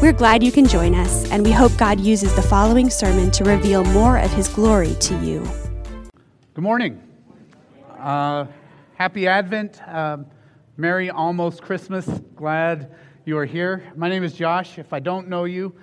[0.00, 3.44] We're glad you can join us, and we hope God uses the following sermon to
[3.44, 5.46] reveal more of His glory to you.
[6.54, 7.02] Good morning.
[7.98, 8.46] Uh,
[8.94, 9.78] happy Advent.
[9.86, 10.18] Uh,
[10.78, 12.06] Merry almost Christmas.
[12.34, 13.92] Glad you are here.
[13.94, 14.78] My name is Josh.
[14.78, 15.74] If I don't know you,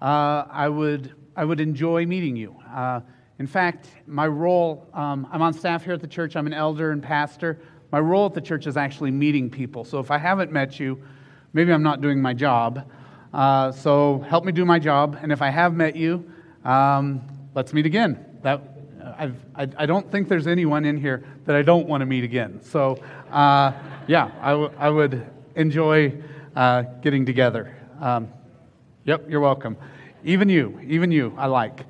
[0.00, 2.54] uh, I, would, I would enjoy meeting you.
[2.72, 3.00] Uh,
[3.40, 6.92] in fact, my role, um, I'm on staff here at the church, I'm an elder
[6.92, 7.60] and pastor.
[7.90, 9.82] My role at the church is actually meeting people.
[9.82, 11.02] So if I haven't met you,
[11.54, 12.88] maybe I'm not doing my job.
[13.34, 15.18] Uh, so help me do my job.
[15.20, 16.24] And if I have met you,
[16.64, 17.20] um,
[17.52, 18.24] let's meet again.
[18.42, 18.62] That,
[19.18, 22.60] I, I, don't think there's anyone in here that I don't want to meet again.
[22.62, 23.72] So, uh,
[24.06, 26.14] yeah, I, w- I would enjoy
[26.54, 27.76] uh, getting together.
[28.00, 28.28] Um,
[29.04, 29.76] yep, you're welcome.
[30.22, 31.80] Even you, even you, I like.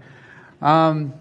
[0.62, 1.12] Um,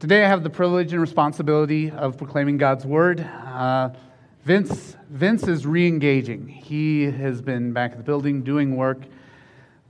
[0.00, 3.20] today I have the privilege and responsibility of proclaiming God's word.
[4.44, 6.48] Vince, Vince is re engaging.
[6.48, 9.02] He has been back at the building doing work.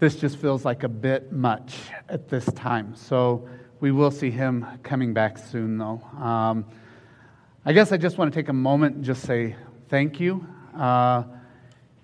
[0.00, 1.76] This just feels like a bit much
[2.08, 2.96] at this time.
[2.96, 6.02] So we will see him coming back soon, though.
[6.18, 6.64] Um,
[7.64, 9.54] I guess I just want to take a moment and just say
[9.88, 10.44] thank you.
[10.76, 11.22] Uh,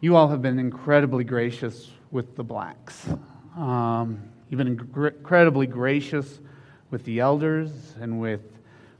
[0.01, 3.09] you all have been incredibly gracious with the Blacks.
[3.57, 6.39] Um, you've been incredibly gracious
[6.93, 8.43] with the elders and with,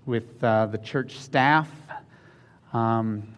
[0.05, 1.71] with uh, the church staff.
[2.73, 3.36] Um,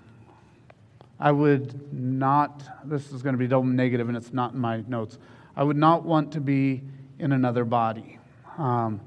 [1.21, 4.85] I would not, this is going to be double negative and it's not in my
[4.87, 5.19] notes.
[5.57, 6.83] I would not want to be
[7.19, 8.19] in another body.
[8.57, 9.01] Um,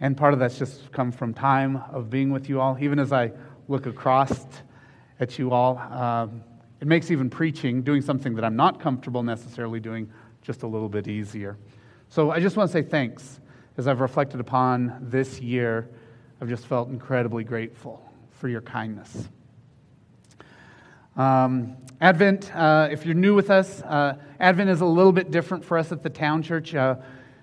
[0.00, 2.78] and part of that's just come from time of being with you all.
[2.80, 3.32] Even as I
[3.68, 4.46] look across
[5.20, 6.42] at you all, um,
[6.80, 10.10] it makes even preaching, doing something that I'm not comfortable necessarily doing,
[10.42, 11.56] just a little bit easier.
[12.08, 13.40] So I just want to say thanks.
[13.76, 15.88] As I've reflected upon this year,
[16.40, 19.28] I've just felt incredibly grateful for your kindness.
[21.16, 25.64] Um, Advent, uh, if you're new with us, uh, Advent is a little bit different
[25.64, 26.74] for us at the town church.
[26.74, 26.96] Uh,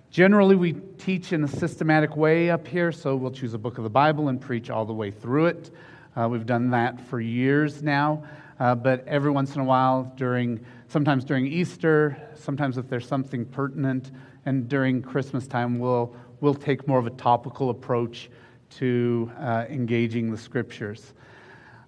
[0.09, 3.85] generally, we teach in a systematic way up here, so we'll choose a book of
[3.85, 5.71] the Bible and preach all the way through it.
[6.17, 8.25] Uh, we've done that for years now,
[8.59, 10.59] uh, but every once in a while, during
[10.89, 14.11] sometimes during Easter, sometimes if there's something pertinent,
[14.45, 18.29] and during Christmas time, we'll we'll take more of a topical approach
[18.71, 21.13] to uh, engaging the scriptures.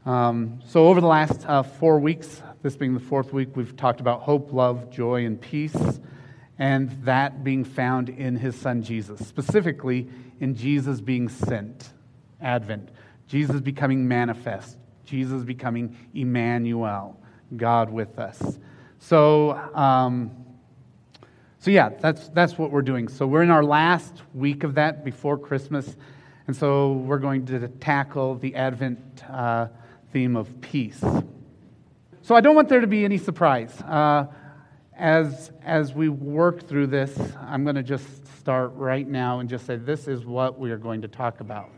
[0.05, 4.01] Um, so, over the last uh, four weeks, this being the fourth week, we've talked
[4.01, 5.77] about hope, love, joy, and peace,
[6.59, 10.09] and that being found in his son Jesus, specifically
[10.41, 11.93] in Jesus being sent,
[12.41, 12.89] Advent,
[13.27, 17.17] Jesus becoming manifest, Jesus becoming Emmanuel,
[17.55, 18.59] God with us.
[18.99, 20.31] So, um,
[21.59, 23.07] so yeah, that's, that's what we're doing.
[23.07, 25.95] So, we're in our last week of that before Christmas,
[26.47, 29.23] and so we're going to tackle the Advent.
[29.29, 29.67] Uh,
[30.13, 31.03] theme of peace.
[32.21, 33.73] So I don't want there to be any surprise.
[33.81, 34.27] Uh,
[34.95, 39.65] as, as we work through this, I'm going to just start right now and just
[39.65, 41.69] say this is what we are going to talk about.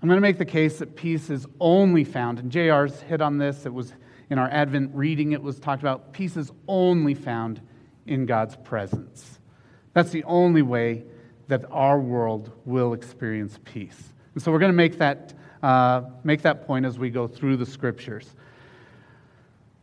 [0.00, 3.36] I'm going to make the case that peace is only found, and JR's hit on
[3.36, 3.66] this.
[3.66, 3.92] It was
[4.30, 7.60] in our Advent reading, it was talked about peace is only found
[8.06, 9.40] in God's presence.
[9.92, 11.04] That's the only way
[11.48, 14.12] that our world will experience peace.
[14.34, 17.56] And so we're going to make that uh, make that point as we go through
[17.56, 18.34] the scriptures.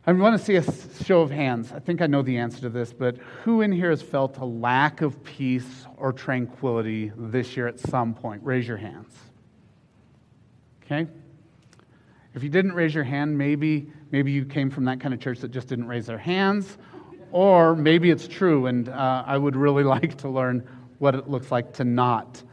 [0.08, 1.72] I want to see a show of hands.
[1.72, 4.44] I think I know the answer to this, but who in here has felt a
[4.44, 8.40] lack of peace or tranquility this year at some point?
[8.44, 9.12] Raise your hands.
[10.84, 11.08] Okay?
[12.34, 15.40] If you didn't raise your hand, maybe, maybe you came from that kind of church
[15.40, 16.78] that just didn't raise their hands,
[17.32, 21.50] or maybe it's true, and uh, I would really like to learn what it looks
[21.50, 22.44] like to not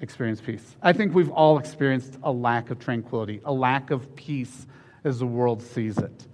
[0.00, 0.76] experience peace.
[0.82, 4.66] I think we've all experienced a lack of tranquility, a lack of peace
[5.04, 6.26] as the world sees it.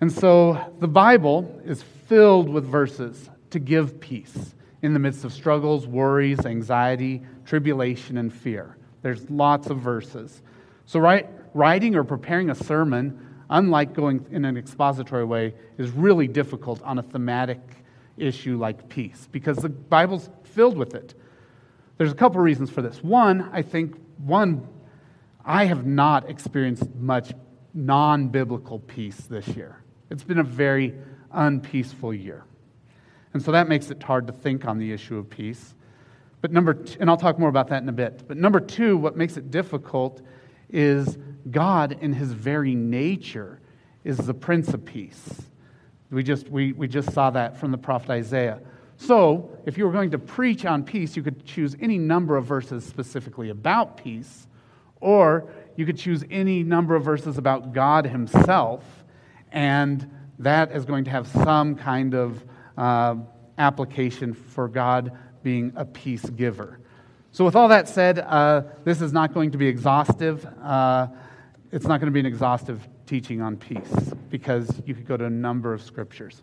[0.00, 5.32] And so the Bible is filled with verses to give peace in the midst of
[5.32, 8.76] struggles, worries, anxiety, tribulation, and fear.
[9.02, 10.42] There's lots of verses.
[10.86, 11.00] So,
[11.54, 16.98] writing or preparing a sermon, unlike going in an expository way, is really difficult on
[16.98, 17.60] a thematic
[18.16, 21.14] issue like peace because the Bible's filled with it.
[21.96, 23.02] There's a couple reasons for this.
[23.02, 24.66] One, I think, one,
[25.44, 27.32] I have not experienced much
[27.72, 29.82] non biblical peace this year.
[30.10, 30.94] It's been a very
[31.32, 32.44] unpeaceful year.
[33.32, 35.74] And so that makes it hard to think on the issue of peace.
[36.40, 38.28] But number, two, and I'll talk more about that in a bit.
[38.28, 40.20] But number two, what makes it difficult
[40.70, 41.18] is
[41.50, 43.60] God, in his very nature,
[44.04, 45.42] is the Prince of Peace.
[46.10, 48.60] We just, we, we just saw that from the prophet Isaiah.
[48.96, 52.44] So, if you were going to preach on peace, you could choose any number of
[52.44, 54.46] verses specifically about peace,
[55.00, 58.84] or you could choose any number of verses about God Himself,
[59.50, 60.08] and
[60.38, 62.44] that is going to have some kind of
[62.78, 63.16] uh,
[63.58, 65.12] application for God
[65.42, 66.78] being a peace giver.
[67.32, 70.46] So, with all that said, uh, this is not going to be exhaustive.
[70.62, 71.08] Uh,
[71.72, 75.24] it's not going to be an exhaustive teaching on peace because you could go to
[75.24, 76.42] a number of scriptures.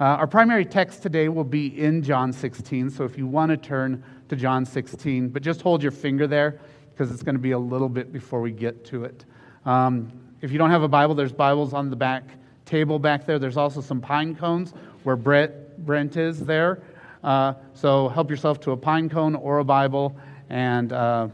[0.00, 3.56] Uh, our primary text today will be in John 16, so if you want to
[3.56, 6.60] turn to John 16, but just hold your finger there
[6.92, 9.24] because it's going to be a little bit before we get to it.
[9.66, 12.22] Um, if you don't have a Bible, there's Bibles on the back
[12.64, 13.40] table back there.
[13.40, 14.72] There's also some pine cones
[15.02, 15.52] where Brent,
[15.84, 16.80] Brent is there.
[17.24, 20.16] Uh, so help yourself to a pine cone or a Bible.
[20.48, 21.26] And uh,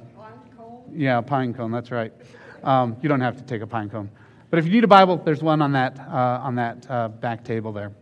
[0.90, 1.70] yeah, a pine cone.
[1.70, 2.12] That's right.
[2.62, 4.08] Um, you don't have to take a pine cone.
[4.48, 7.44] But if you need a Bible, there's one on that, uh, on that uh, back
[7.44, 7.92] table there.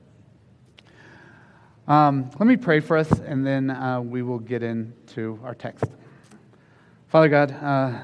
[1.89, 5.85] Um, let me pray for us, and then uh, we will get into our text.
[7.09, 8.03] Father God, uh,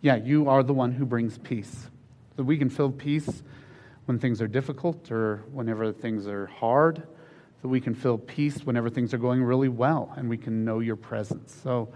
[0.00, 1.88] yeah, you are the one who brings peace.
[2.34, 3.44] That we can feel peace
[4.06, 7.04] when things are difficult or whenever things are hard.
[7.62, 10.80] That we can feel peace whenever things are going really well, and we can know
[10.80, 11.56] your presence.
[11.62, 11.88] So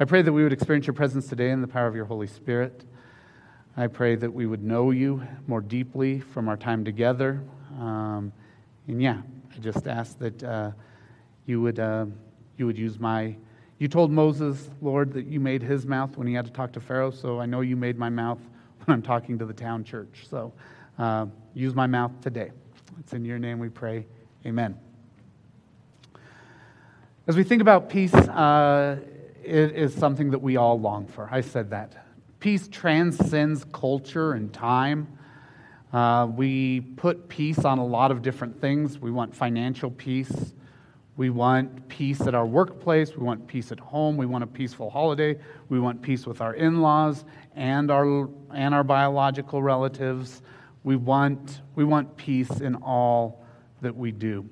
[0.00, 2.26] I pray that we would experience your presence today in the power of your Holy
[2.26, 2.84] Spirit.
[3.76, 7.40] I pray that we would know you more deeply from our time together.
[7.78, 8.32] Um,
[8.88, 9.22] and yeah,
[9.54, 10.70] I just ask that uh,
[11.46, 12.06] you, would, uh,
[12.56, 13.36] you would use my.
[13.78, 16.80] You told Moses, Lord, that you made his mouth when he had to talk to
[16.80, 18.38] Pharaoh, so I know you made my mouth
[18.84, 20.26] when I'm talking to the town church.
[20.28, 20.52] So
[20.98, 22.50] uh, use my mouth today.
[22.98, 24.06] It's in your name we pray.
[24.46, 24.78] Amen.
[27.26, 28.98] As we think about peace, uh,
[29.42, 31.28] it is something that we all long for.
[31.30, 32.06] I said that.
[32.40, 35.08] Peace transcends culture and time.
[35.94, 38.98] Uh, we put peace on a lot of different things.
[38.98, 40.52] We want financial peace.
[41.16, 43.16] We want peace at our workplace.
[43.16, 44.16] We want peace at home.
[44.16, 45.38] We want a peaceful holiday.
[45.68, 47.24] We want peace with our in laws
[47.54, 50.42] and our, and our biological relatives.
[50.82, 53.44] We want, we want peace in all
[53.80, 54.48] that we do.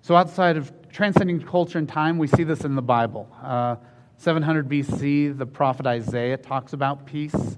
[0.00, 3.28] So, outside of transcending culture and time, we see this in the Bible.
[3.40, 3.76] Uh,
[4.16, 7.56] 700 BC, the prophet Isaiah talks about peace.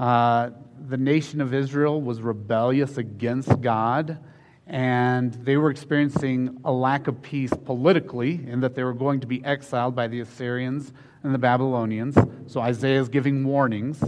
[0.00, 0.50] Uh,
[0.88, 4.18] the nation of Israel was rebellious against God,
[4.66, 9.26] and they were experiencing a lack of peace politically, in that they were going to
[9.26, 10.92] be exiled by the Assyrians
[11.22, 12.16] and the Babylonians.
[12.46, 14.00] So Isaiah is giving warnings,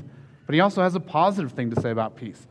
[0.47, 2.47] but he also has a positive thing to say about peace.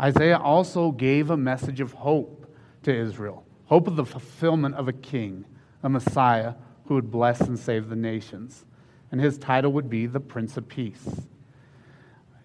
[0.00, 2.46] Isaiah also gave a message of hope
[2.82, 5.46] to Israel hope of the fulfillment of a king,
[5.82, 6.52] a Messiah
[6.84, 8.66] who would bless and save the nations.
[9.10, 11.22] And his title would be the Prince of Peace.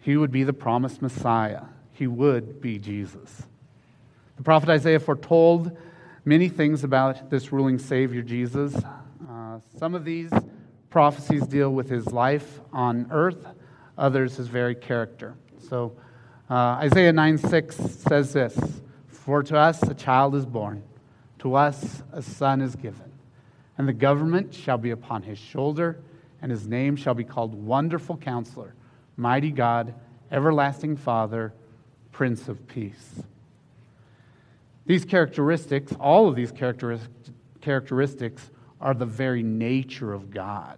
[0.01, 1.63] He would be the promised Messiah.
[1.93, 3.43] He would be Jesus.
[4.37, 5.75] The prophet Isaiah foretold
[6.25, 8.75] many things about this ruling Savior, Jesus.
[9.29, 10.31] Uh, some of these
[10.89, 13.45] prophecies deal with his life on earth,
[13.97, 15.35] others his very character.
[15.69, 15.97] So
[16.49, 18.57] uh, Isaiah 9 6 says this
[19.07, 20.83] For to us a child is born,
[21.39, 23.11] to us a son is given
[23.77, 25.99] and the government shall be upon his shoulder,
[26.41, 28.73] and his name shall be called Wonderful Counselor,
[29.17, 29.93] Mighty God,
[30.31, 31.53] Everlasting Father,
[32.11, 33.23] Prince of Peace.
[34.85, 40.77] These characteristics, all of these characteristics, are the very nature of God.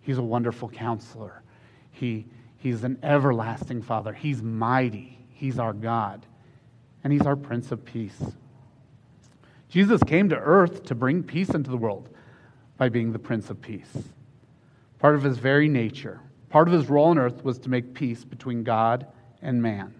[0.00, 1.42] He's a wonderful counselor.
[1.90, 2.26] He,
[2.58, 4.12] he's an everlasting Father.
[4.12, 5.18] He's mighty.
[5.30, 6.24] He's our God.
[7.04, 8.20] And He's our Prince of Peace.
[9.68, 12.08] Jesus came to earth to bring peace into the world
[12.78, 14.08] by being the Prince of Peace.
[14.98, 16.20] Part of his very nature,
[16.56, 19.06] part of his role on earth was to make peace between God
[19.42, 19.92] and man.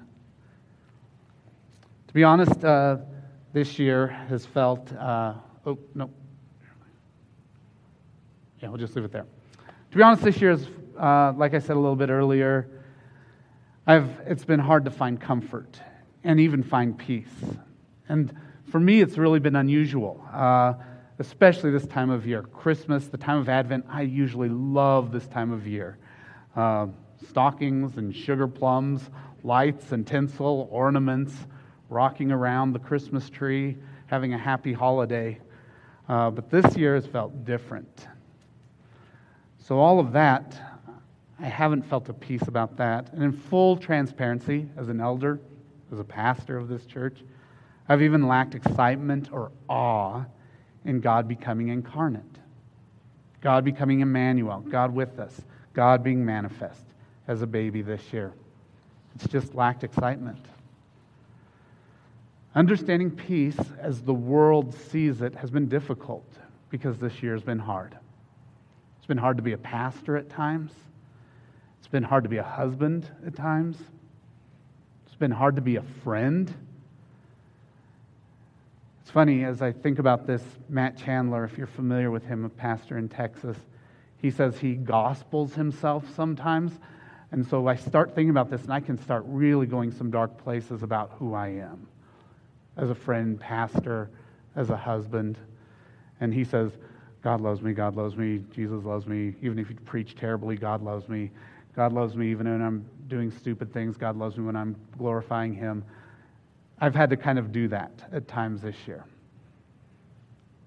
[2.09, 2.97] To be honest, uh,
[3.53, 5.35] this year has felt, uh,
[5.67, 6.09] oh, no.
[8.63, 9.27] Yeah, we'll just leave it there.
[9.91, 10.67] To be honest, this year is,
[10.99, 12.67] uh, like I said a little bit earlier,
[13.87, 15.79] I've, it's been hard to find comfort
[16.25, 17.29] and even find peace.
[18.09, 18.35] And
[18.71, 20.27] for me, it's really been unusual.
[20.33, 20.73] Uh,
[21.19, 22.45] especially this time of year.
[22.45, 25.99] Christmas, the time of Advent, I usually love this time of year.
[26.57, 26.87] Uh,
[27.29, 29.11] stockings and sugar plums,
[29.45, 31.35] lights and tinsel, ornaments,
[31.91, 35.39] rocking around the Christmas tree, having a happy holiday.
[36.09, 38.09] Uh, but this year has felt different.
[39.59, 40.57] So, all of that,
[41.41, 43.13] I haven't felt a peace about that.
[43.13, 45.41] And in full transparency, as an elder,
[45.93, 47.19] as a pastor of this church,
[47.89, 50.25] I've even lacked excitement or awe
[50.85, 52.23] in God becoming incarnate,
[53.41, 55.41] God becoming Emmanuel, God with us,
[55.77, 56.83] God being manifest
[57.29, 58.33] as a baby this year.
[59.15, 60.43] It's just lacked excitement.
[62.55, 66.27] Understanding peace as the world sees it has been difficult
[66.71, 67.95] because this year has been hard.
[68.97, 70.73] It's been hard to be a pastor at times.
[71.79, 73.77] It's been hard to be a husband at times.
[75.05, 76.53] It's been hard to be a friend.
[79.03, 82.49] It's funny as I think about this, Matt Chandler, if you're familiar with him, a
[82.49, 83.59] pastor in Texas,
[84.19, 86.73] he says he gospels himself sometimes.
[87.33, 90.43] And so I start thinking about this, and I can start really going some dark
[90.43, 91.87] places about who I am
[92.77, 94.11] as a friend, pastor,
[94.55, 95.39] as a husband.
[96.21, 96.73] And he says,
[97.23, 99.35] God loves me, God loves me, Jesus loves me.
[99.43, 101.31] Even if you preach terribly, God loves me.
[101.75, 103.97] God loves me even when I'm doing stupid things.
[103.97, 105.85] God loves me when I'm glorifying Him.
[106.81, 109.05] I've had to kind of do that at times this year.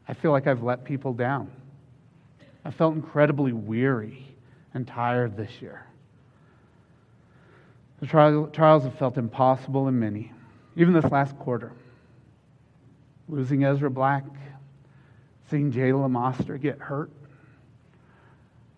[0.08, 1.52] I feel like I've let people down.
[2.66, 4.28] I felt incredibly weary
[4.74, 5.86] and tired this year.
[8.02, 10.32] The trials have felt impossible in many,
[10.76, 11.74] even this last quarter.
[13.28, 14.24] Losing Ezra Black,
[15.50, 17.12] seeing Jayla Moster get hurt,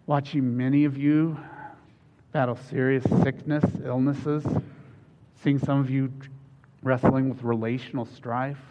[0.07, 1.37] watching many of you
[2.31, 4.43] battle serious sickness, illnesses,
[5.43, 6.11] seeing some of you
[6.81, 8.61] wrestling with relational strife.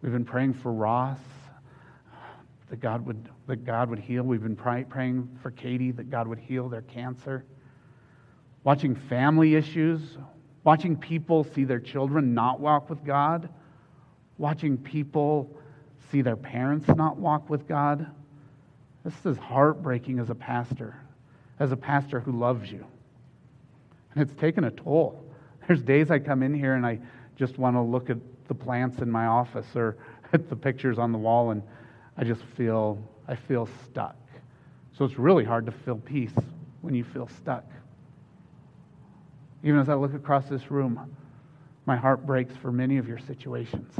[0.00, 1.18] We've been praying for Ross
[2.70, 4.22] that God would, that God would heal.
[4.22, 7.44] We've been pray, praying for Katie that God would heal their cancer.
[8.62, 10.18] Watching family issues,
[10.64, 13.48] watching people see their children not walk with God,
[14.36, 15.56] watching people
[16.12, 18.06] see their parents not walk with God.
[19.02, 20.96] This is heartbreaking as a pastor,
[21.58, 22.84] as a pastor who loves you.
[24.14, 25.24] And it's taken a toll.
[25.66, 26.98] There's days I come in here and I
[27.36, 29.96] just want to look at the plants in my office or
[30.34, 31.62] at the pictures on the wall and
[32.18, 34.16] I just feel I feel stuck.
[34.96, 36.32] So it's really hard to feel peace
[36.80, 37.64] when you feel stuck.
[39.62, 41.14] Even as I look across this room,
[41.84, 43.94] my heart breaks for many of your situations.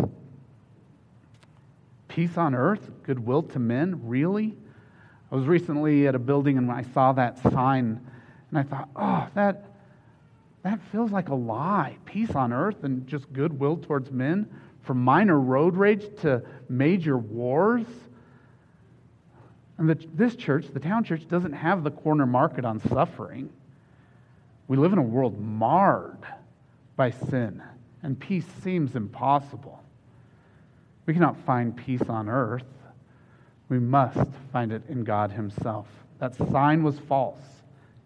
[2.09, 4.57] Peace on earth, goodwill to men, really?
[5.31, 8.01] I was recently at a building and when I saw that sign
[8.51, 9.67] and I thought, oh, that,
[10.63, 11.99] that feels like a lie.
[12.07, 14.49] Peace on earth and just goodwill towards men,
[14.83, 17.87] from minor road rage to major wars.
[19.79, 23.49] And the, this church, the town church, doesn't have the corner market on suffering.
[24.67, 26.27] We live in a world marred
[26.97, 27.63] by sin,
[28.03, 29.83] and peace seems impossible.
[31.07, 32.65] We cannot find peace on earth.
[33.69, 35.87] We must find it in God Himself.
[36.19, 37.41] That sign was false.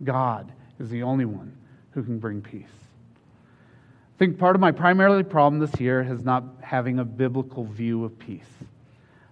[0.04, 1.56] God is the only one
[1.92, 2.66] who can bring peace.
[4.14, 8.04] I think part of my primary problem this year is not having a biblical view
[8.04, 8.44] of peace.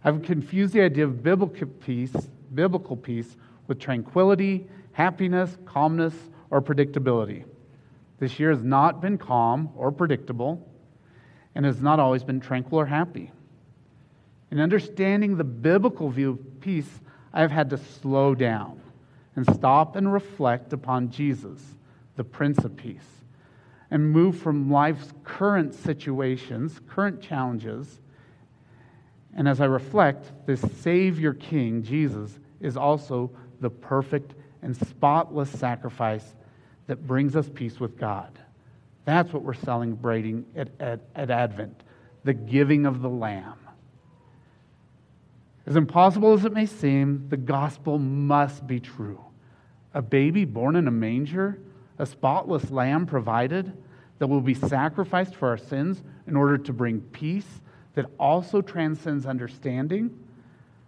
[0.05, 2.13] I've confused the idea of biblical peace,
[2.55, 6.15] biblical peace with tranquility, happiness, calmness,
[6.51, 7.45] or predictability.
[8.19, 10.67] This year has not been calm or predictable
[11.55, 13.31] and has not always been tranquil or happy.
[14.51, 17.01] In understanding the biblical view of peace,
[17.33, 18.81] I've had to slow down
[19.37, 21.63] and stop and reflect upon Jesus,
[22.17, 23.23] the Prince of Peace,
[23.91, 28.01] and move from life's current situations, current challenges,
[29.37, 36.35] and as I reflect, this Savior King, Jesus, is also the perfect and spotless sacrifice
[36.87, 38.39] that brings us peace with God.
[39.05, 41.83] That's what we're celebrating at, at, at Advent
[42.23, 43.57] the giving of the Lamb.
[45.67, 49.25] As impossible as it may seem, the gospel must be true.
[49.95, 51.59] A baby born in a manger,
[51.99, 53.73] a spotless lamb provided
[54.19, 57.61] that will be sacrificed for our sins in order to bring peace
[58.01, 60.19] that also transcends understanding.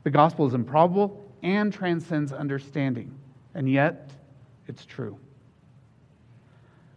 [0.02, 3.14] The gospel is improbable and transcends understanding,
[3.54, 4.11] and yet
[4.66, 5.19] it's true.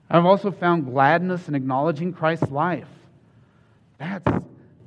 [0.09, 2.87] I've also found gladness in acknowledging Christ's life.
[3.97, 4.31] That's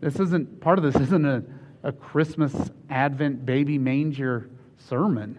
[0.01, 1.43] this isn't part of this isn't a,
[1.83, 2.55] a Christmas
[2.89, 5.39] Advent baby manger sermon.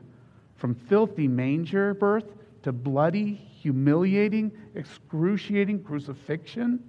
[0.57, 2.25] From filthy manger birth
[2.61, 6.83] to bloody, humiliating, excruciating crucifixion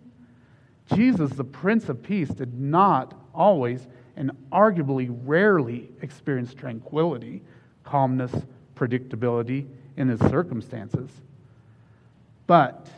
[0.95, 7.43] Jesus, the Prince of Peace, did not always and arguably rarely experience tranquility,
[7.85, 8.33] calmness,
[8.77, 9.67] predictability
[9.97, 11.11] in his circumstances.
[12.47, 12.89] But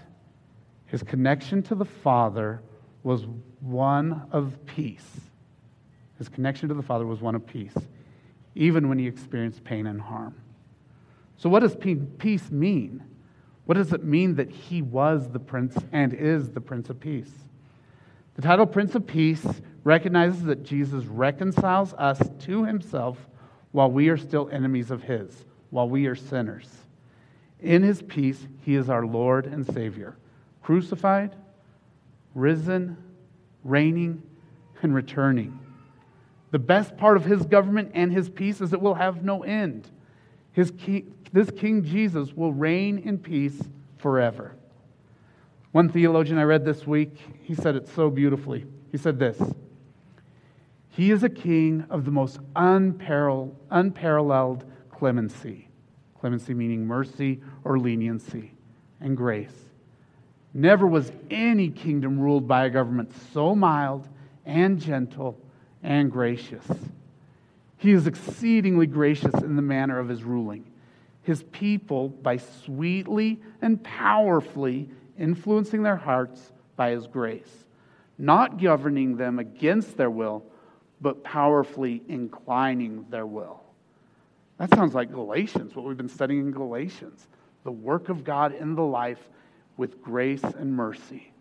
[0.87, 2.62] his connection to the Father
[3.02, 3.26] was
[3.61, 5.20] one of peace.
[6.18, 7.75] His connection to the Father was one of peace,
[8.54, 10.34] even when he experienced pain and harm.
[11.37, 13.02] So, what does peace mean?
[13.64, 17.32] What does it mean that he was the Prince and is the Prince of Peace?
[18.35, 19.47] The title Prince of Peace
[19.85, 23.19] recognizes that Jesus reconciles us to himself
[23.73, 26.69] while we are still enemies of his, while we are sinners.
[27.61, 30.17] In his peace, he is our Lord and Savior,
[30.62, 31.37] crucified,
[32.35, 32.97] risen,
[33.65, 34.23] reigning,
[34.83, 35.59] and returning.
[36.53, 39.91] The best part of his government and his peace is it will have no end.
[40.53, 43.59] His king, this King Jesus will reign in peace
[43.97, 44.55] forever.
[45.73, 48.67] One theologian I read this week, he said it so beautifully.
[48.91, 49.41] He said this
[50.91, 55.69] He is a king of the most unparalleled, unparalleled clemency.
[56.21, 58.52] Clemency meaning mercy or leniency
[59.00, 59.55] and grace.
[60.55, 64.09] Never was any kingdom ruled by a government so mild
[64.45, 65.41] and gentle
[65.83, 66.67] and gracious.
[67.79, 70.71] He is exceedingly gracious in the manner of his ruling.
[71.23, 74.88] His people, by sweetly and powerfully
[75.23, 77.64] influencing their hearts by his grace,
[78.19, 80.45] not governing them against their will,
[81.00, 83.62] but powerfully inclining their will.
[84.59, 87.26] That sounds like Galatians, what we've been studying in Galatians.
[87.64, 89.29] The work of God in the life
[89.76, 91.33] with grace and mercy.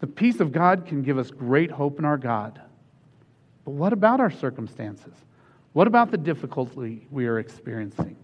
[0.00, 2.60] The peace of God can give us great hope in our God.
[3.64, 5.14] But what about our circumstances?
[5.72, 8.16] What about the difficulty we are experiencing?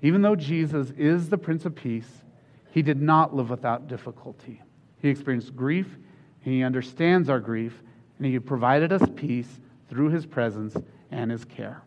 [0.00, 2.22] Even though Jesus is the Prince of Peace,
[2.72, 4.60] he did not live without difficulty.
[5.00, 5.96] He experienced grief,
[6.40, 7.82] he understands our grief,
[8.18, 10.76] and he provided us peace through his presence
[11.10, 11.82] and his care.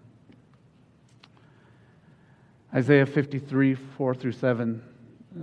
[2.73, 4.81] Isaiah 53, 4 through 7.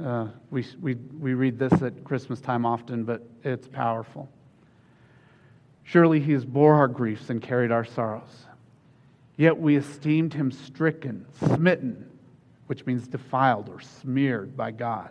[0.04, 4.28] Uh, we, we, we read this at Christmas time often, but it's powerful.
[5.82, 8.46] Surely he has bore our griefs and carried our sorrows.
[9.36, 12.08] Yet we esteemed him stricken, smitten,
[12.66, 15.10] which means defiled or smeared by God,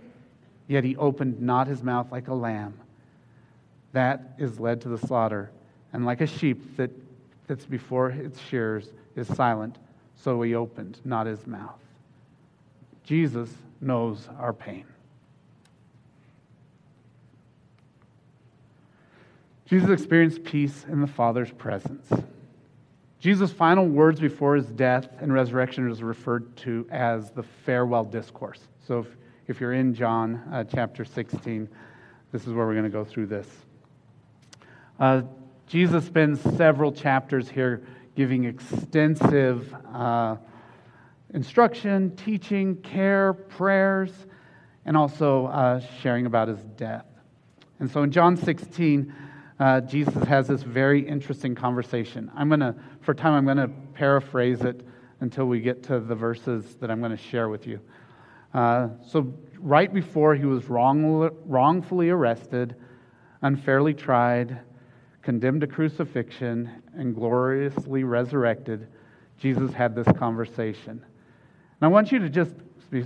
[0.71, 2.79] Yet he opened not his mouth like a lamb
[3.91, 5.51] that is led to the slaughter,
[5.91, 6.91] and like a sheep that,
[7.45, 9.77] that's before its shears is silent,
[10.15, 11.81] so he opened not his mouth.
[13.03, 13.49] Jesus
[13.81, 14.85] knows our pain.
[19.65, 22.09] Jesus experienced peace in the Father's presence.
[23.19, 28.61] Jesus' final words before his death and resurrection is referred to as the farewell discourse.
[28.87, 29.07] So if,
[29.51, 31.67] if you're in John uh, chapter 16,
[32.31, 33.47] this is where we're going to go through this.
[34.97, 35.23] Uh,
[35.67, 37.83] Jesus spends several chapters here
[38.15, 40.37] giving extensive uh,
[41.33, 44.11] instruction, teaching, care, prayers,
[44.85, 47.05] and also uh, sharing about his death.
[47.79, 49.13] And so in John 16,
[49.59, 52.31] uh, Jesus has this very interesting conversation.
[52.33, 54.87] I'm going to, for time, I'm going to paraphrase it
[55.19, 57.81] until we get to the verses that I'm going to share with you.
[58.53, 62.75] Uh, so, right before he was wrong, wrongfully arrested,
[63.41, 64.59] unfairly tried,
[65.21, 68.87] condemned to crucifixion, and gloriously resurrected,
[69.37, 70.91] Jesus had this conversation.
[70.91, 72.53] And I want you to just,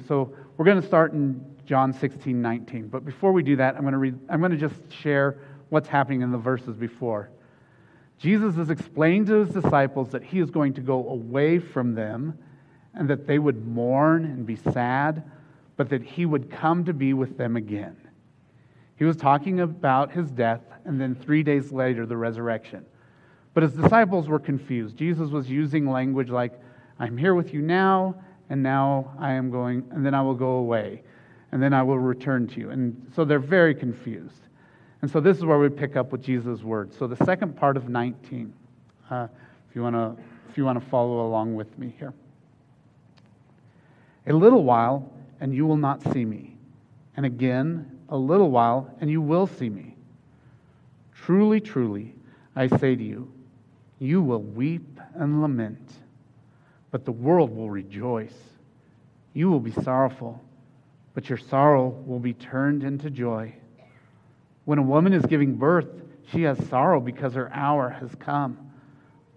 [0.07, 2.87] so we're going to start in John 16, 19.
[2.87, 5.87] But before we do that, I'm going to read, I'm going to just share what's
[5.87, 7.29] happening in the verses before.
[8.17, 12.37] Jesus is explaining to his disciples that he is going to go away from them
[12.93, 15.23] and that they would mourn and be sad,
[15.77, 17.95] but that he would come to be with them again.
[18.97, 22.85] He was talking about his death and then three days later, the resurrection.
[23.53, 24.95] But his disciples were confused.
[24.97, 26.53] Jesus was using language like,
[26.99, 28.15] I'm here with you now,
[28.49, 31.03] and now I am going, and then I will go away,
[31.51, 32.69] and then I will return to you.
[32.69, 34.41] And so they're very confused.
[35.01, 36.95] And so this is where we pick up with Jesus' words.
[36.97, 38.53] So the second part of 19,
[39.09, 39.27] uh,
[39.69, 40.15] if you want to
[40.49, 42.13] if you want to follow along with me here.
[44.25, 46.57] A little while, and you will not see me.
[47.17, 49.95] And again, a little while, and you will see me.
[51.13, 52.13] Truly, truly,
[52.55, 53.31] I say to you,
[53.99, 55.91] you will weep and lament,
[56.91, 58.35] but the world will rejoice.
[59.33, 60.41] You will be sorrowful,
[61.13, 63.53] but your sorrow will be turned into joy.
[64.65, 65.87] When a woman is giving birth,
[66.31, 68.71] she has sorrow because her hour has come.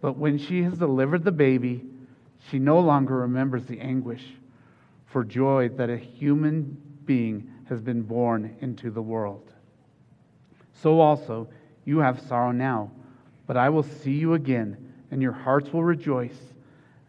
[0.01, 1.85] But when she has delivered the baby,
[2.51, 4.25] she no longer remembers the anguish
[5.09, 9.53] for joy that a human being has been born into the world.
[10.73, 11.49] So also,
[11.89, 12.91] You have sorrow now,
[13.47, 14.77] but I will see you again,
[15.11, 16.39] and your hearts will rejoice,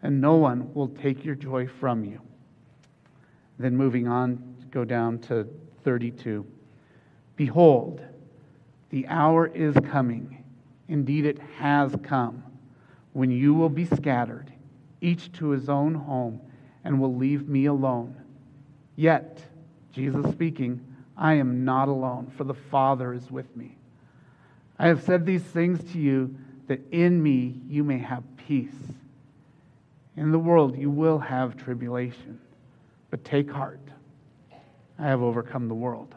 [0.02, 2.18] and no one will take your joy from you.
[3.58, 5.46] Then moving on, go down to
[5.84, 6.46] 32.
[7.36, 8.00] Behold,
[8.88, 10.42] the hour is coming.
[10.88, 12.42] Indeed, it has come
[13.12, 14.50] when you will be scattered,
[15.02, 16.40] each to his own home,
[16.84, 18.16] and will leave me alone.
[18.96, 19.42] Yet,
[19.92, 20.80] Jesus speaking,
[21.16, 23.76] I am not alone, for the Father is with me.
[24.78, 26.34] I have said these things to you
[26.68, 28.72] that in me you may have peace.
[30.16, 32.40] In the world you will have tribulation,
[33.10, 33.80] but take heart.
[34.98, 36.14] I have overcome the world.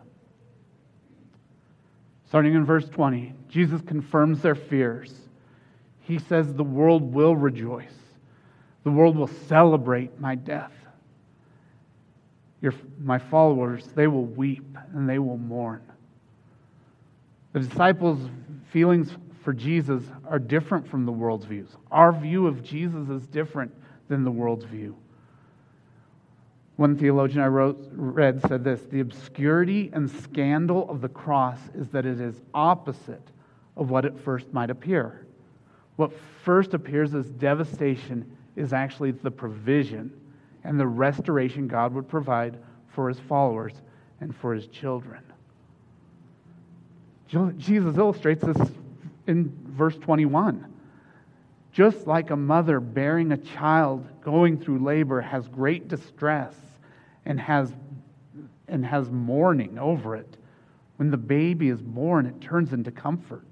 [2.27, 5.13] Starting in verse 20, Jesus confirms their fears.
[6.01, 7.93] He says, The world will rejoice,
[8.83, 10.71] the world will celebrate my death.
[12.61, 15.81] Your, my followers, they will weep and they will mourn.
[17.53, 18.29] The disciples'
[18.71, 19.11] feelings
[19.43, 21.69] for Jesus are different from the world's views.
[21.91, 23.73] Our view of Jesus is different
[24.07, 24.95] than the world's view.
[26.75, 31.89] One theologian I wrote, read said this The obscurity and scandal of the cross is
[31.89, 33.27] that it is opposite
[33.77, 35.25] of what at first might appear.
[35.97, 36.11] What
[36.43, 40.11] first appears as devastation is actually the provision
[40.63, 43.73] and the restoration God would provide for his followers
[44.21, 45.21] and for his children.
[47.57, 48.71] Jesus illustrates this
[49.27, 50.71] in verse 21.
[51.71, 56.53] Just like a mother bearing a child going through labor has great distress
[57.25, 57.73] and has,
[58.67, 60.37] and has mourning over it,
[60.97, 63.47] when the baby is born, it turns into comfort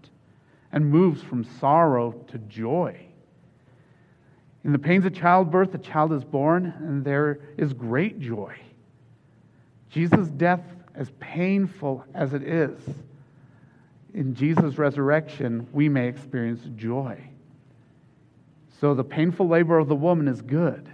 [0.71, 2.95] and moves from sorrow to joy.
[4.63, 8.55] In the pains of childbirth, a child is born, and there is great joy.
[9.89, 12.79] Jesus' death, as painful as it is,
[14.13, 17.19] in Jesus' resurrection, we may experience joy.
[18.79, 20.93] So the painful labor of the woman is good,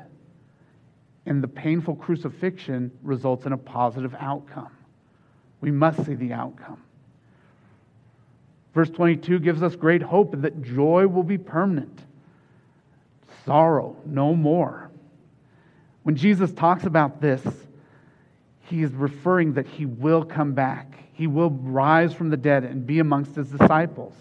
[1.25, 4.71] and the painful crucifixion results in a positive outcome.
[5.61, 6.81] We must see the outcome.
[8.73, 12.03] Verse 22 gives us great hope that joy will be permanent,
[13.47, 14.91] sorrow no more.
[16.03, 17.41] When Jesus talks about this,
[18.69, 20.93] he is referring that he will come back.
[21.13, 24.13] He will rise from the dead and be amongst his disciples.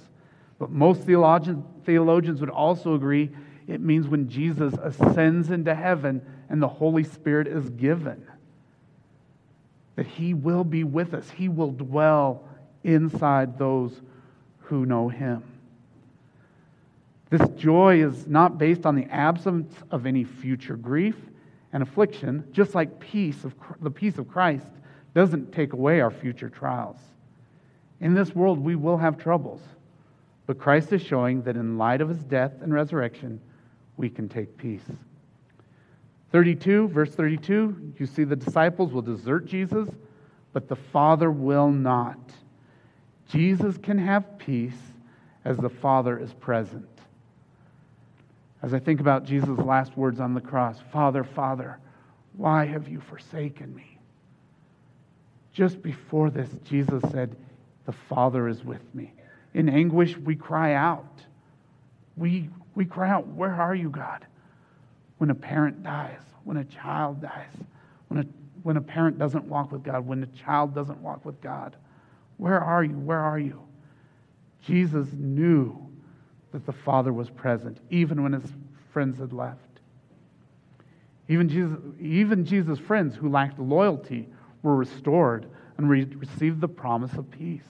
[0.59, 3.31] But most theologians, theologians would also agree
[3.67, 8.25] it means when Jesus ascends into heaven and the Holy Spirit is given.
[9.97, 12.49] That he will be with us, he will dwell
[12.85, 14.01] inside those
[14.61, 15.43] who know him.
[17.29, 21.17] This joy is not based on the absence of any future grief
[21.73, 24.67] and affliction, just like peace of the peace of Christ
[25.15, 26.99] doesn't take away our future trials.
[28.01, 29.61] In this world we will have troubles,
[30.47, 33.41] but Christ is showing that in light of his death and resurrection,
[33.97, 34.85] we can take peace.
[36.33, 39.89] 32, verse 32, you see the disciples will desert Jesus,
[40.53, 42.19] but the Father will not.
[43.29, 44.79] Jesus can have peace
[45.45, 46.96] as the Father is present.
[48.67, 51.79] As I think about Jesus' last words on the cross Father, Father,
[52.37, 53.97] why have you forsaken me?
[55.53, 57.37] Just before this, Jesus said,
[57.85, 59.13] The Father is with me.
[59.55, 61.07] In anguish, we cry out.
[62.17, 64.27] We, we cry out, Where are you, God?
[65.19, 67.55] When a parent dies, when a child dies,
[68.09, 68.27] when a,
[68.65, 71.77] when a parent doesn't walk with God, when a child doesn't walk with God.
[72.37, 72.99] Where are you?
[72.99, 73.63] Where are you?
[74.65, 75.86] Jesus knew
[76.57, 78.51] that the Father was present, even when his
[78.91, 79.61] friends had left.
[81.29, 84.27] Even Jesus, even Jesus' friends who lacked loyalty
[84.63, 85.45] were restored
[85.77, 87.69] and re- received the promise of peace.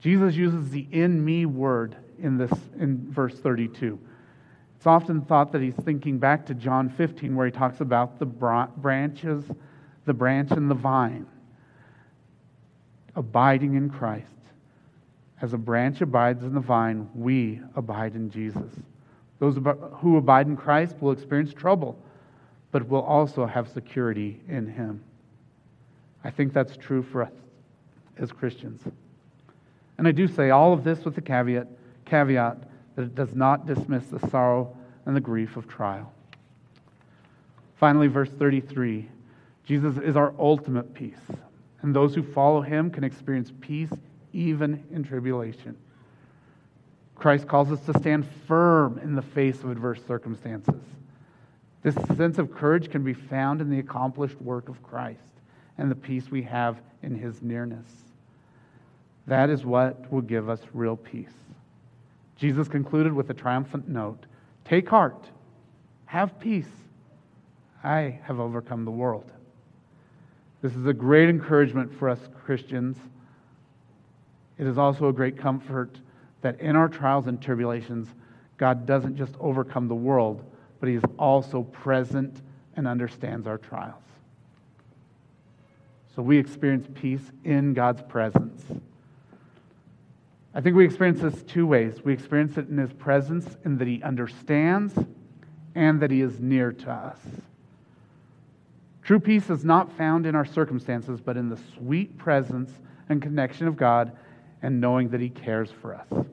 [0.00, 3.96] Jesus uses the in me word in this in verse 32.
[4.76, 8.26] It's often thought that he's thinking back to John 15 where he talks about the
[8.26, 9.44] branches,
[10.04, 11.28] the branch and the vine
[13.14, 14.26] abiding in Christ.
[15.40, 18.70] As a branch abides in the vine, we abide in Jesus.
[19.38, 19.56] Those
[19.98, 21.98] who abide in Christ will experience trouble,
[22.72, 25.02] but will also have security in Him.
[26.22, 27.32] I think that's true for us
[28.18, 28.82] as Christians.
[29.96, 31.68] And I do say all of this with the caveat,
[32.04, 32.58] caveat
[32.96, 34.76] that it does not dismiss the sorrow
[35.06, 36.12] and the grief of trial.
[37.78, 39.08] Finally, verse 33
[39.64, 41.14] Jesus is our ultimate peace
[41.82, 43.90] and those who follow him can experience peace
[44.32, 45.76] even in tribulation.
[47.14, 50.80] Christ calls us to stand firm in the face of adverse circumstances.
[51.82, 55.20] This sense of courage can be found in the accomplished work of Christ
[55.78, 57.86] and the peace we have in his nearness.
[59.26, 61.32] That is what will give us real peace.
[62.36, 64.24] Jesus concluded with a triumphant note
[64.64, 65.26] Take heart,
[66.06, 66.68] have peace.
[67.82, 69.30] I have overcome the world.
[70.62, 72.96] This is a great encouragement for us Christians.
[74.60, 75.98] It is also a great comfort
[76.42, 78.08] that in our trials and tribulations,
[78.58, 80.44] God doesn't just overcome the world,
[80.78, 82.42] but He is also present
[82.76, 84.02] and understands our trials.
[86.14, 88.62] So we experience peace in God's presence.
[90.54, 92.04] I think we experience this two ways.
[92.04, 94.92] We experience it in His presence, in that He understands
[95.74, 97.18] and that He is near to us.
[99.02, 102.70] True peace is not found in our circumstances, but in the sweet presence
[103.08, 104.12] and connection of God
[104.62, 106.26] and knowing that He cares for us.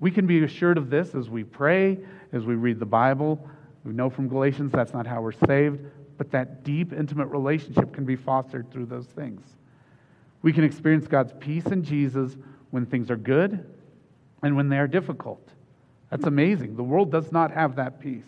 [0.00, 1.98] We can be assured of this as we pray,
[2.32, 3.48] as we read the Bible.
[3.84, 5.80] We know from Galatians that's not how we're saved,
[6.18, 9.42] but that deep, intimate relationship can be fostered through those things.
[10.42, 12.36] We can experience God's peace in Jesus
[12.70, 13.64] when things are good
[14.42, 15.48] and when they are difficult.
[16.10, 16.76] That's amazing.
[16.76, 18.24] The world does not have that peace.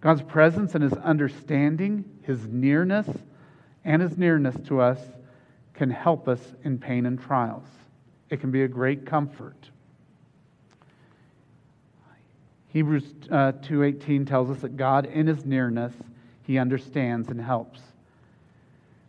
[0.00, 3.08] God's presence and his understanding, his nearness,
[3.84, 4.98] and his nearness to us
[5.80, 7.64] can help us in pain and trials.
[8.28, 9.70] It can be a great comfort.
[12.68, 15.94] Hebrews uh, 2:18 tells us that God in his nearness
[16.42, 17.80] he understands and helps.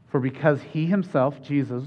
[0.08, 1.84] For because he himself Jesus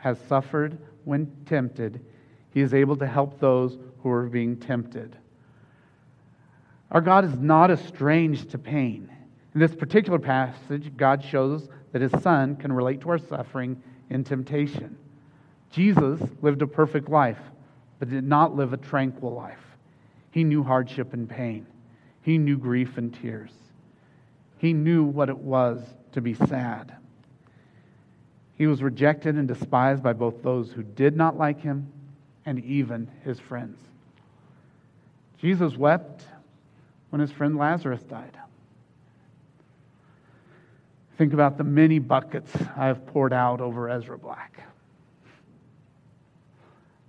[0.00, 2.04] has suffered when tempted,
[2.52, 5.16] he is able to help those who are being tempted.
[6.90, 9.10] Our God is not estranged to pain.
[9.54, 13.82] In this particular passage, God shows that his son can relate to our suffering
[14.14, 14.96] in temptation.
[15.72, 17.40] Jesus lived a perfect life,
[17.98, 19.58] but did not live a tranquil life.
[20.30, 21.66] He knew hardship and pain.
[22.22, 23.50] He knew grief and tears.
[24.58, 26.94] He knew what it was to be sad.
[28.56, 31.92] He was rejected and despised by both those who did not like him
[32.46, 33.80] and even his friends.
[35.38, 36.24] Jesus wept
[37.10, 38.38] when his friend Lazarus died.
[41.16, 44.60] Think about the many buckets I have poured out over Ezra Black.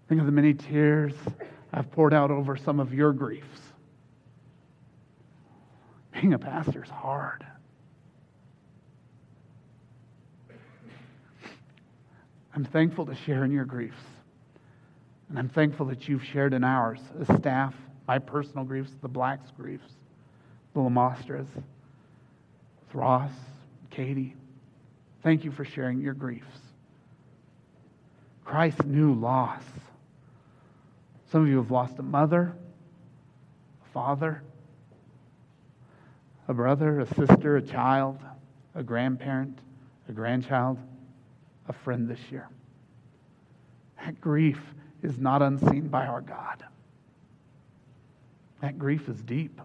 [0.07, 1.13] Think of the many tears
[1.73, 3.59] I've poured out over some of your griefs.
[6.13, 7.45] Being a pastor is hard.
[12.55, 13.97] I'm thankful to share in your griefs.
[15.29, 17.73] And I'm thankful that you've shared in ours as staff,
[18.07, 19.89] my personal griefs, the Blacks' griefs,
[20.73, 21.47] the Lamastras,
[22.93, 23.31] Ross,
[23.95, 24.35] Katie.
[25.23, 26.59] Thank you for sharing your griefs.
[28.43, 29.63] Christ knew loss.
[31.31, 32.53] Some of you have lost a mother,
[33.83, 34.43] a father,
[36.47, 38.19] a brother, a sister, a child,
[38.75, 39.59] a grandparent,
[40.07, 40.77] a grandchild
[41.67, 42.47] a friend this year.
[44.03, 44.59] That grief
[45.01, 46.63] is not unseen by our God.
[48.61, 49.59] That grief is deep.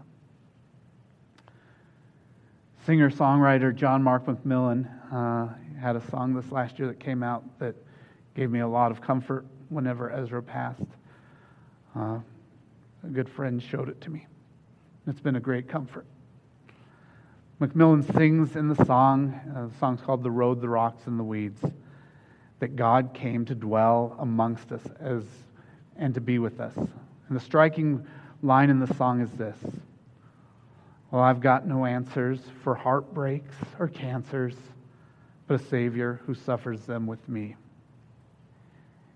[2.91, 7.45] Singer songwriter John Mark McMillan uh, had a song this last year that came out
[7.61, 7.77] that
[8.35, 10.83] gave me a lot of comfort whenever Ezra passed.
[11.95, 12.19] Uh,
[13.05, 14.27] a good friend showed it to me.
[15.07, 16.05] It's been a great comfort.
[17.61, 21.23] McMillan sings in the song, uh, the song's called The Road, the Rocks, and the
[21.23, 21.63] Weeds
[22.59, 25.23] that God came to dwell amongst us as,
[25.97, 26.75] and to be with us.
[26.77, 28.05] And the striking
[28.43, 29.59] line in the song is this
[31.11, 34.55] Well, I've got no answers for heartbreaks or cancers,
[35.49, 37.57] but a Savior who suffers them with me.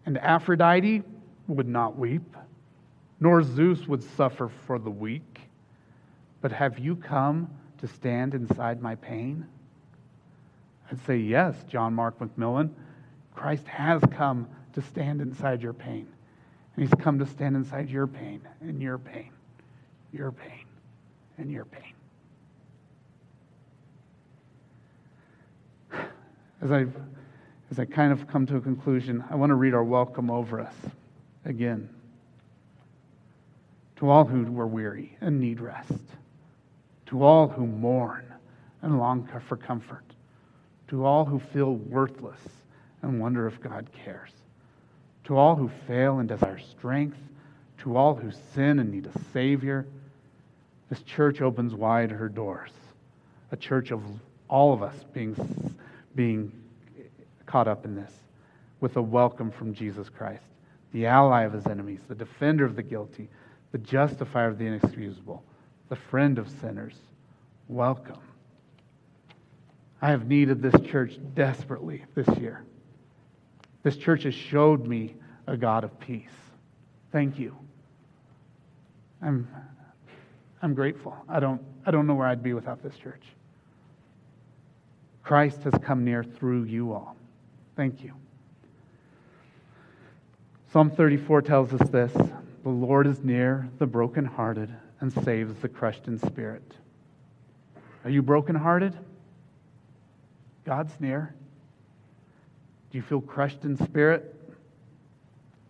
[0.04, 1.04] And Aphrodite
[1.46, 2.36] would not weep,
[3.20, 5.40] nor Zeus would suffer for the weak.
[6.40, 9.46] But have you come to stand inside my pain?
[10.90, 12.70] I'd say, Yes, John Mark McMillan.
[13.36, 16.08] Christ has come to stand inside your pain.
[16.74, 19.30] And he's come to stand inside your pain and your pain,
[20.12, 20.63] your pain
[21.38, 21.92] and your pain.
[26.62, 26.86] As I,
[27.70, 30.60] as I kind of come to a conclusion, I want to read our welcome over
[30.60, 30.74] us
[31.44, 31.88] again.
[33.96, 35.92] To all who were weary and need rest,
[37.06, 38.32] to all who mourn
[38.82, 40.04] and long for comfort,
[40.88, 42.40] to all who feel worthless
[43.02, 44.30] and wonder if God cares.
[45.24, 47.18] To all who fail and desire strength,
[47.78, 49.86] to all who sin and need a Savior,
[50.94, 52.70] this church opens wide her doors.
[53.50, 54.00] A church of
[54.48, 55.34] all of us being,
[56.14, 56.52] being
[57.46, 58.12] caught up in this
[58.78, 60.44] with a welcome from Jesus Christ,
[60.92, 63.28] the ally of his enemies, the defender of the guilty,
[63.72, 65.42] the justifier of the inexcusable,
[65.88, 66.94] the friend of sinners.
[67.66, 68.20] Welcome.
[70.00, 72.62] I have needed this church desperately this year.
[73.82, 75.16] This church has showed me
[75.48, 76.30] a God of peace.
[77.10, 77.56] Thank you.
[79.20, 79.48] I'm,
[80.64, 81.14] I'm grateful.
[81.28, 83.22] I don't, I don't know where I'd be without this church.
[85.22, 87.16] Christ has come near through you all.
[87.76, 88.14] Thank you.
[90.72, 92.14] Psalm 34 tells us this
[92.62, 96.64] The Lord is near the brokenhearted and saves the crushed in spirit.
[98.04, 98.96] Are you brokenhearted?
[100.64, 101.34] God's near.
[102.90, 104.34] Do you feel crushed in spirit?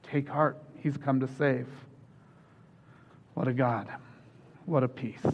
[0.04, 0.56] Take heart.
[0.84, 1.66] He's come to save.
[3.34, 3.88] What a God.
[4.66, 5.24] What a peace.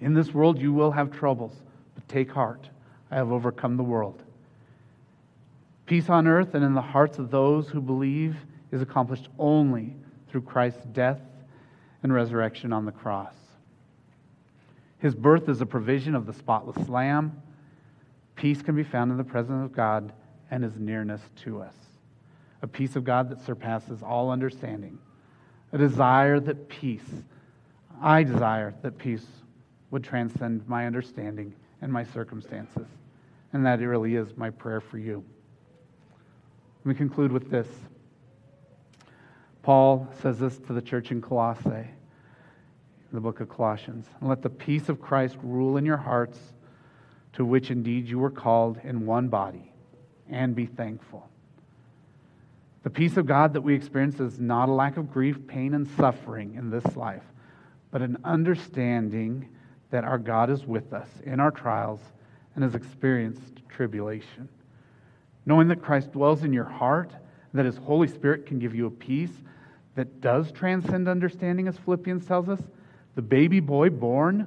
[0.00, 1.54] In this world you will have troubles,
[1.94, 2.68] but take heart.
[3.10, 4.22] I have overcome the world.
[5.86, 8.36] Peace on earth and in the hearts of those who believe
[8.70, 9.94] is accomplished only
[10.28, 11.20] through Christ's death
[12.02, 13.34] and resurrection on the cross.
[14.98, 17.42] His birth is a provision of the spotless Lamb.
[18.36, 20.12] Peace can be found in the presence of God
[20.50, 21.74] and his nearness to us.
[22.62, 24.98] A peace of God that surpasses all understanding.
[25.72, 27.24] A desire that peace,
[28.00, 29.26] I desire that peace
[29.90, 32.86] would transcend my understanding and my circumstances.
[33.52, 35.24] And that it really is my prayer for you.
[36.84, 37.66] Let me conclude with this.
[39.62, 41.88] Paul says this to the church in Colossae, in
[43.12, 44.06] the book of Colossians.
[44.22, 46.38] Let the peace of Christ rule in your hearts,
[47.34, 49.72] to which indeed you were called in one body,
[50.30, 51.28] and be thankful.
[52.82, 55.86] The peace of God that we experience is not a lack of grief, pain, and
[55.86, 57.24] suffering in this life,
[57.90, 59.48] but an understanding
[59.90, 62.00] that our God is with us in our trials
[62.54, 64.48] and has experienced tribulation.
[65.46, 67.12] Knowing that Christ dwells in your heart,
[67.54, 69.32] that his Holy Spirit can give you a peace
[69.96, 72.60] that does transcend understanding, as Philippians tells us.
[73.16, 74.46] The baby boy born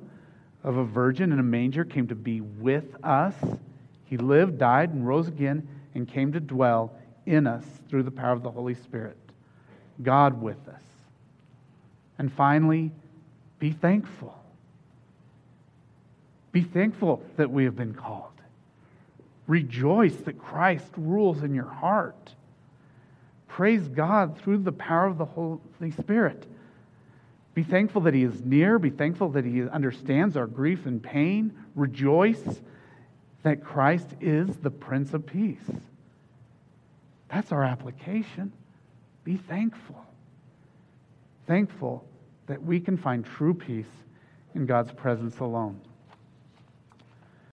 [0.64, 3.36] of a virgin in a manger came to be with us.
[4.06, 8.32] He lived, died, and rose again, and came to dwell in us through the power
[8.32, 9.18] of the Holy Spirit.
[10.02, 10.82] God with us.
[12.18, 12.92] And finally,
[13.60, 14.38] be thankful.
[16.52, 18.30] Be thankful that we have been called.
[19.48, 22.34] Rejoice that Christ rules in your heart.
[23.48, 26.46] Praise God through the power of the Holy Spirit.
[27.54, 28.80] Be thankful that He is near.
[28.80, 31.54] Be thankful that He understands our grief and pain.
[31.76, 32.62] Rejoice
[33.44, 35.70] that Christ is the Prince of Peace.
[37.30, 38.54] That's our application.
[39.24, 40.04] Be thankful.
[41.48, 42.06] Thankful
[42.48, 44.04] that we can find true peace
[44.56, 45.80] in God's presence alone.